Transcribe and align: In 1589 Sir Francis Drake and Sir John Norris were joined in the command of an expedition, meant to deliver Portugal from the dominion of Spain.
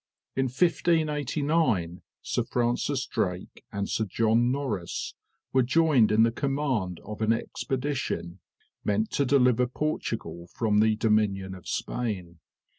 In 0.35 0.45
1589 0.45 2.01
Sir 2.23 2.41
Francis 2.45 3.05
Drake 3.05 3.63
and 3.71 3.87
Sir 3.87 4.05
John 4.05 4.51
Norris 4.51 5.13
were 5.53 5.61
joined 5.61 6.11
in 6.11 6.23
the 6.23 6.31
command 6.31 6.99
of 7.01 7.21
an 7.21 7.31
expedition, 7.31 8.39
meant 8.83 9.11
to 9.11 9.25
deliver 9.25 9.67
Portugal 9.67 10.47
from 10.47 10.79
the 10.79 10.95
dominion 10.95 11.53
of 11.53 11.67
Spain. 11.67 12.39